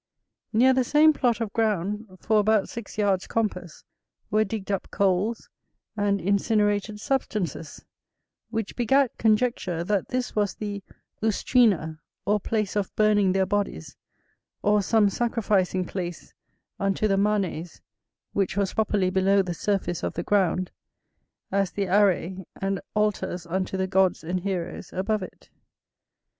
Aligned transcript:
Near 0.51 0.73
the 0.73 0.83
same 0.83 1.13
plot 1.13 1.41
of 1.41 1.53
ground, 1.53 2.07
for 2.19 2.39
about 2.39 2.67
six 2.67 2.97
yards 2.97 3.27
compass, 3.27 3.83
were 4.31 4.43
digged 4.43 4.71
up 4.71 4.89
coals 4.89 5.47
and 5.95 6.19
incinerated 6.19 6.99
substances, 6.99 7.85
which 8.49 8.75
begat 8.75 9.15
conjecture 9.19 9.83
that 9.83 10.07
this 10.07 10.35
was 10.35 10.55
the 10.55 10.81
ustrina 11.21 11.99
or 12.25 12.39
place 12.39 12.75
of 12.75 12.89
burning 12.95 13.33
their 13.33 13.45
bodies, 13.45 13.95
or 14.63 14.81
some 14.81 15.07
sacrificing 15.07 15.85
place 15.85 16.33
unto 16.79 17.07
the 17.07 17.15
Manes, 17.15 17.79
which 18.33 18.57
was 18.57 18.73
properly 18.73 19.11
below 19.11 19.43
the 19.43 19.53
surface 19.53 20.01
of 20.01 20.15
the 20.15 20.23
ground, 20.23 20.71
as 21.51 21.69
the 21.69 21.85
aræ 21.85 22.43
and 22.59 22.81
altars 22.95 23.45
unto 23.45 23.77
the 23.77 23.85
gods 23.85 24.23
and 24.23 24.39
heroes 24.39 24.91
above 24.93 25.21
it. 25.21 25.51